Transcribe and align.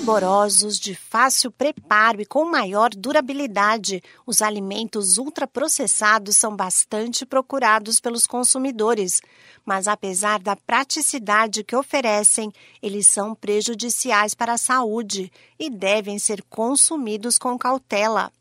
Saborosos, 0.00 0.80
de 0.80 0.94
fácil 0.94 1.50
preparo 1.50 2.22
e 2.22 2.24
com 2.24 2.46
maior 2.46 2.88
durabilidade, 2.88 4.02
os 4.26 4.40
alimentos 4.40 5.18
ultraprocessados 5.18 6.38
são 6.38 6.56
bastante 6.56 7.26
procurados 7.26 8.00
pelos 8.00 8.26
consumidores. 8.26 9.20
Mas 9.62 9.86
apesar 9.86 10.40
da 10.40 10.56
praticidade 10.56 11.62
que 11.62 11.76
oferecem, 11.76 12.50
eles 12.80 13.08
são 13.08 13.34
prejudiciais 13.34 14.34
para 14.34 14.54
a 14.54 14.58
saúde 14.58 15.30
e 15.58 15.68
devem 15.68 16.18
ser 16.18 16.42
consumidos 16.44 17.36
com 17.36 17.58
cautela. 17.58 18.32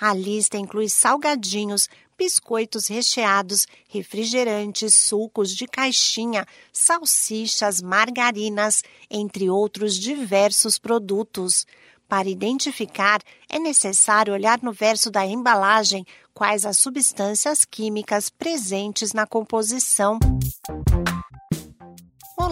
A 0.00 0.12
lista 0.12 0.58
inclui 0.58 0.88
salgadinhos, 0.88 1.88
biscoitos 2.16 2.86
recheados, 2.88 3.66
refrigerantes, 3.88 4.94
sucos 4.94 5.54
de 5.54 5.66
caixinha, 5.66 6.46
salsichas, 6.72 7.80
margarinas, 7.80 8.82
entre 9.10 9.48
outros 9.50 9.94
diversos 9.98 10.78
produtos. 10.78 11.66
Para 12.08 12.28
identificar, 12.28 13.20
é 13.48 13.58
necessário 13.58 14.32
olhar 14.32 14.62
no 14.62 14.72
verso 14.72 15.10
da 15.10 15.26
embalagem 15.26 16.04
quais 16.32 16.66
as 16.66 16.78
substâncias 16.78 17.64
químicas 17.64 18.28
presentes 18.28 19.12
na 19.12 19.26
composição. 19.26 20.18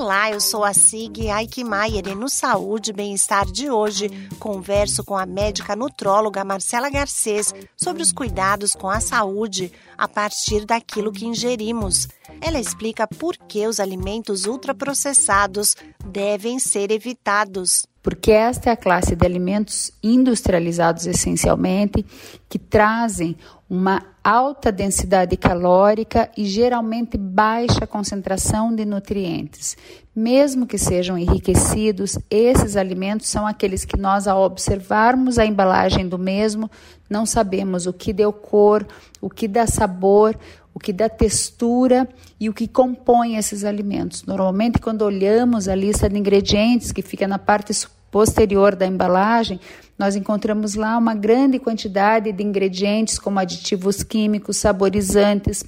Olá, 0.03 0.33
eu 0.33 0.41
sou 0.41 0.65
a 0.65 0.75
Sig 0.75 1.31
Aikmaier 1.31 2.09
e 2.09 2.15
no 2.17 2.29
Saúde 2.29 2.91
e 2.91 2.93
Bem-Estar 2.93 3.47
de 3.47 3.71
hoje 3.71 4.11
converso 4.37 5.05
com 5.05 5.17
a 5.17 5.25
médica 5.25 5.77
nutróloga 5.77 6.45
Marcela 6.45 6.91
Garcês 6.91 7.55
sobre 7.77 8.03
os 8.03 8.11
cuidados 8.11 8.75
com 8.75 8.91
a 8.91 8.99
saúde 8.99 9.73
a 9.97 10.09
partir 10.09 10.65
daquilo 10.65 11.13
que 11.13 11.25
ingerimos. 11.25 12.09
Ela 12.41 12.59
explica 12.59 13.07
por 13.07 13.37
que 13.37 13.65
os 13.65 13.79
alimentos 13.79 14.45
ultraprocessados 14.45 15.77
devem 16.05 16.59
ser 16.59 16.91
evitados 16.91 17.87
porque 18.03 18.33
esta 18.33 18.71
é 18.71 18.73
a 18.73 18.77
classe 18.77 19.15
de 19.15 19.25
alimentos 19.25 19.93
industrializados 20.03 21.07
essencialmente 21.07 22.05
que 22.49 22.59
trazem 22.59 23.37
uma 23.71 24.03
alta 24.23 24.71
densidade 24.71 25.37
calórica 25.37 26.31
e 26.37 26.45
geralmente 26.45 27.17
baixa 27.17 27.87
concentração 27.87 28.75
de 28.75 28.85
nutrientes. 28.85 29.77
Mesmo 30.15 30.67
que 30.67 30.77
sejam 30.77 31.17
enriquecidos, 31.17 32.19
esses 32.31 32.77
alimentos 32.77 33.29
são 33.29 33.47
aqueles 33.47 33.85
que 33.85 33.99
nós, 33.99 34.27
ao 34.27 34.43
observarmos 34.43 35.39
a 35.39 35.47
embalagem 35.47 36.07
do 36.07 36.19
mesmo, 36.19 36.71
não 37.09 37.25
sabemos 37.25 37.87
o 37.87 37.93
que 37.93 38.13
deu 38.13 38.33
cor, 38.33 38.87
o 39.21 39.31
que 39.31 39.49
dá 39.49 39.67
sabor, 39.67 40.39
o 40.75 40.81
que 40.81 40.93
dá 40.93 41.09
textura 41.09 42.09
e 42.41 42.49
o 42.49 42.55
que 42.55 42.67
compõe 42.67 43.37
esses 43.37 43.65
alimentos. 43.65 44.25
Normalmente, 44.25 44.79
quando 44.79 45.03
olhamos 45.03 45.69
a 45.69 45.75
lista 45.75 46.09
de 46.09 46.19
ingredientes 46.19 46.93
que 46.93 47.03
fica 47.03 47.29
na 47.29 47.39
parte 47.39 47.73
posterior 48.11 48.75
da 48.75 48.87
embalagem, 48.87 49.61
nós 49.99 50.17
encontramos 50.17 50.75
lá 50.75 50.97
uma 50.97 51.15
grande 51.15 51.59
quantidade 51.59 52.33
de 52.33 52.43
ingredientes 52.43 53.19
como 53.19 53.39
aditivos 53.39 54.03
químicos, 54.03 54.57
saborizantes, 54.57 55.65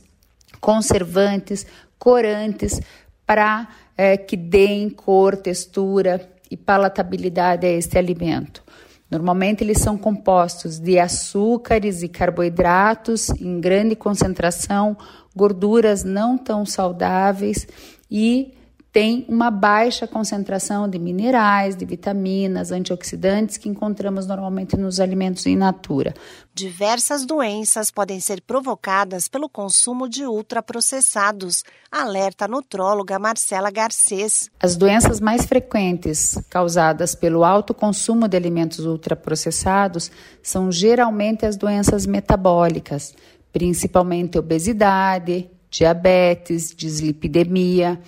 conservantes, 0.60 1.66
corantes, 1.98 2.80
para 3.26 3.68
é, 3.96 4.16
que 4.16 4.36
deem 4.36 4.90
cor, 4.90 5.36
textura 5.36 6.28
e 6.50 6.56
palatabilidade 6.56 7.66
a 7.66 7.70
este 7.70 7.98
alimento. 7.98 8.63
Normalmente 9.14 9.62
eles 9.62 9.78
são 9.78 9.96
compostos 9.96 10.80
de 10.80 10.98
açúcares 10.98 12.02
e 12.02 12.08
carboidratos 12.08 13.30
em 13.40 13.60
grande 13.60 13.94
concentração, 13.94 14.96
gorduras 15.36 16.02
não 16.02 16.36
tão 16.36 16.66
saudáveis 16.66 17.64
e 18.10 18.52
tem 18.94 19.26
uma 19.28 19.50
baixa 19.50 20.06
concentração 20.06 20.88
de 20.88 21.00
minerais, 21.00 21.74
de 21.74 21.84
vitaminas, 21.84 22.70
antioxidantes 22.70 23.56
que 23.56 23.68
encontramos 23.68 24.24
normalmente 24.24 24.76
nos 24.76 25.00
alimentos 25.00 25.46
in 25.46 25.56
natura. 25.56 26.14
Diversas 26.54 27.26
doenças 27.26 27.90
podem 27.90 28.20
ser 28.20 28.40
provocadas 28.40 29.26
pelo 29.26 29.48
consumo 29.48 30.08
de 30.08 30.24
ultraprocessados, 30.24 31.64
alerta 31.90 32.44
a 32.44 32.48
nutróloga 32.48 33.18
Marcela 33.18 33.68
Garcês. 33.68 34.48
As 34.62 34.76
doenças 34.76 35.18
mais 35.18 35.44
frequentes 35.44 36.38
causadas 36.48 37.16
pelo 37.16 37.42
alto 37.42 37.74
consumo 37.74 38.28
de 38.28 38.36
alimentos 38.36 38.86
ultraprocessados 38.86 40.08
são 40.40 40.70
geralmente 40.70 41.44
as 41.44 41.56
doenças 41.56 42.06
metabólicas, 42.06 43.12
principalmente 43.52 44.38
obesidade, 44.38 45.50
diabetes, 45.68 46.72
dislipidemia, 46.72 48.00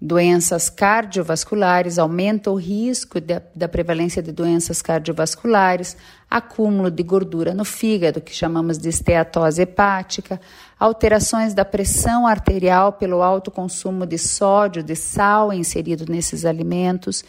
Doenças 0.00 0.70
cardiovasculares 0.70 1.98
aumenta 1.98 2.52
o 2.52 2.54
risco 2.54 3.20
da, 3.20 3.42
da, 3.52 3.68
prevalência 3.68 4.22
de 4.22 4.30
doenças 4.30 4.80
cardiovasculares, 4.80 5.96
acúmulo 6.30 6.88
de 6.88 7.02
gordura 7.02 7.52
no 7.52 7.64
fígado, 7.64 8.20
que 8.20 8.32
chamamos 8.32 8.78
de 8.78 8.88
esteatose 8.88 9.62
hepática, 9.62 10.40
alterações 10.78 11.52
da 11.52 11.64
pressão 11.64 12.28
arterial 12.28 12.92
pelo 12.92 13.22
alto 13.22 13.50
consumo 13.50 14.06
de 14.06 14.18
sódio, 14.18 14.84
de 14.84 14.94
sal 14.94 15.52
inserido 15.52 16.04
nesses 16.08 16.44
alimentos 16.44 17.24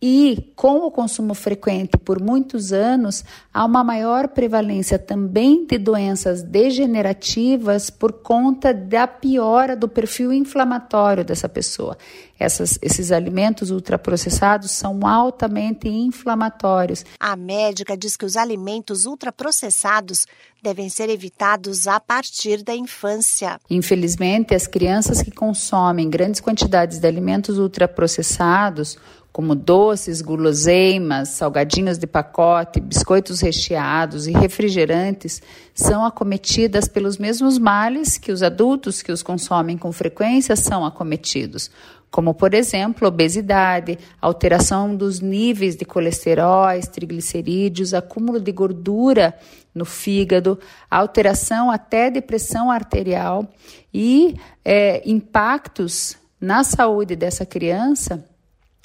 e 0.00 0.52
com 0.54 0.86
o 0.86 0.90
consumo 0.90 1.34
frequente 1.34 1.98
por 1.98 2.20
muitos 2.20 2.72
anos, 2.72 3.24
há 3.52 3.64
uma 3.64 3.82
maior 3.82 4.28
prevalência 4.28 4.98
também 4.98 5.66
de 5.66 5.76
doenças 5.76 6.42
degenerativas 6.42 7.90
por 7.90 8.12
conta 8.12 8.72
da 8.72 9.08
piora 9.08 9.74
do 9.74 9.88
perfil 9.88 10.32
inflamatório 10.32 11.24
dessa 11.24 11.48
pessoa. 11.48 11.96
Essas, 12.38 12.78
esses 12.80 13.10
alimentos 13.10 13.72
ultraprocessados 13.72 14.70
são 14.70 15.04
altamente 15.04 15.88
inflamatórios. 15.88 17.04
A 17.18 17.34
médica 17.34 17.96
diz 17.96 18.16
que 18.16 18.24
os 18.24 18.36
alimentos 18.36 19.04
ultraprocessados 19.04 20.26
devem 20.62 20.88
ser 20.88 21.08
evitados 21.08 21.88
a 21.88 21.98
partir 21.98 22.62
da 22.62 22.74
infância. 22.74 23.60
Infelizmente, 23.68 24.54
as 24.54 24.68
crianças 24.68 25.20
que 25.20 25.32
consomem 25.32 26.08
grandes 26.08 26.40
quantidades 26.40 27.00
de 27.00 27.06
alimentos 27.06 27.58
ultraprocessados, 27.58 28.96
como 29.32 29.54
doces, 29.54 30.20
guloseimas, 30.20 31.28
salgadinhos 31.30 31.98
de 31.98 32.06
pacote, 32.06 32.80
biscoitos 32.80 33.40
recheados 33.40 34.26
e 34.26 34.32
refrigerantes, 34.32 35.40
são 35.74 36.04
acometidas 36.04 36.88
pelos 36.88 37.18
mesmos 37.18 37.58
males 37.58 38.18
que 38.18 38.32
os 38.32 38.42
adultos 38.42 39.02
que 39.02 39.12
os 39.12 39.22
consomem 39.22 39.76
com 39.76 39.92
frequência 39.92 40.56
são 40.56 40.84
acometidos, 40.84 41.70
como, 42.10 42.32
por 42.32 42.54
exemplo, 42.54 43.06
obesidade, 43.06 43.98
alteração 44.20 44.96
dos 44.96 45.20
níveis 45.20 45.76
de 45.76 45.84
colesteróis, 45.84 46.88
triglicerídeos, 46.88 47.92
acúmulo 47.92 48.40
de 48.40 48.50
gordura 48.50 49.34
no 49.74 49.84
fígado, 49.84 50.58
alteração 50.90 51.70
até 51.70 52.10
de 52.10 52.20
pressão 52.20 52.70
arterial 52.70 53.46
e 53.92 54.36
é, 54.64 55.02
impactos 55.08 56.16
na 56.40 56.64
saúde 56.64 57.14
dessa 57.14 57.44
criança 57.44 58.24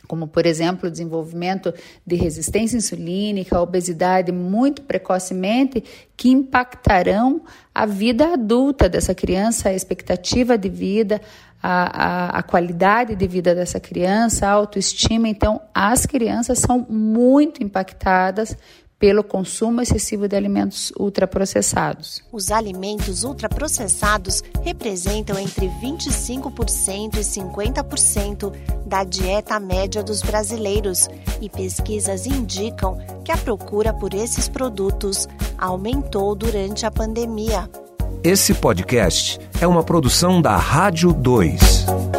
como 0.07 0.27
por 0.27 0.45
exemplo 0.45 0.87
o 0.87 0.91
desenvolvimento 0.91 1.73
de 2.05 2.15
resistência 2.15 2.77
insulínica, 2.77 3.59
obesidade 3.59 4.31
muito 4.31 4.81
precocemente, 4.81 5.83
que 6.15 6.29
impactarão 6.29 7.41
a 7.73 7.85
vida 7.85 8.33
adulta 8.33 8.89
dessa 8.89 9.15
criança, 9.15 9.69
a 9.69 9.73
expectativa 9.73 10.57
de 10.57 10.69
vida, 10.69 11.21
a, 11.61 12.35
a, 12.35 12.39
a, 12.39 12.43
qualidade 12.43 13.15
de 13.15 13.25
vida 13.25 13.55
dessa 13.55 13.79
criança, 13.79 14.45
a 14.45 14.51
autoestima. 14.51 15.29
Então, 15.29 15.61
as 15.73 16.05
crianças 16.05 16.59
são 16.59 16.85
muito 16.89 17.63
impactadas 17.63 18.57
pelo 19.03 19.21
consumo 19.21 19.81
excessivo 19.81 20.29
de 20.29 20.35
alimentos 20.37 20.93
ultraprocessados. 20.97 22.23
Os 22.31 22.51
alimentos 22.51 23.25
ultraprocessados 23.25 24.41
representam 24.63 25.37
entre 25.37 25.67
25% 25.67 27.15
e 27.15 27.19
50% 27.19 28.53
da 28.85 29.03
dieta 29.03 29.59
média 29.59 30.01
dos 30.01 30.21
brasileiros 30.21 31.09
e 31.41 31.49
pesquisas 31.49 32.25
indicam 32.25 32.97
que 33.25 33.31
a 33.33 33.35
procura 33.35 33.93
por 33.93 34.13
esses 34.13 34.47
produtos 34.47 35.27
aumentou 35.57 36.33
durante 36.33 36.85
a 36.85 36.91
pandemia. 36.91 37.69
Esse 38.23 38.53
podcast 38.53 39.37
é 39.59 39.67
uma 39.67 39.83
produção 39.83 40.41
da 40.41 40.55
Rádio 40.55 41.11
2. 41.11 42.12